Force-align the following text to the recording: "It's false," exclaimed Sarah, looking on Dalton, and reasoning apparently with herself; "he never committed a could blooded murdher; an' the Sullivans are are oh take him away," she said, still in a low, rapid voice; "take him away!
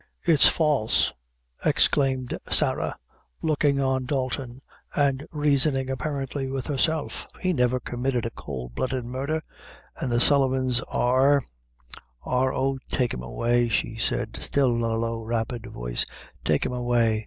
"It's 0.23 0.47
false," 0.47 1.13
exclaimed 1.63 2.35
Sarah, 2.49 2.97
looking 3.43 3.79
on 3.79 4.05
Dalton, 4.07 4.63
and 4.95 5.27
reasoning 5.31 5.91
apparently 5.91 6.47
with 6.49 6.65
herself; 6.65 7.27
"he 7.39 7.53
never 7.53 7.79
committed 7.79 8.25
a 8.25 8.31
could 8.31 8.73
blooded 8.73 9.05
murdher; 9.05 9.43
an' 10.01 10.09
the 10.09 10.19
Sullivans 10.19 10.81
are 10.87 11.43
are 12.23 12.51
oh 12.51 12.79
take 12.89 13.13
him 13.13 13.21
away," 13.21 13.67
she 13.67 13.95
said, 13.95 14.35
still 14.37 14.73
in 14.75 14.81
a 14.81 14.95
low, 14.97 15.21
rapid 15.21 15.67
voice; 15.67 16.03
"take 16.43 16.65
him 16.65 16.73
away! 16.73 17.19